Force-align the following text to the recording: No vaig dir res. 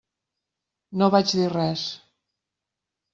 No 1.01 1.09
vaig 1.15 1.33
dir 1.39 1.45
res. 1.53 1.83